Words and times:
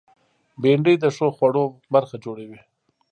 بېنډۍ 0.61 0.95
د 0.99 1.05
ښو 1.15 1.27
خوړو 1.37 1.63
برخه 1.93 2.15
جوړوي 2.23 2.59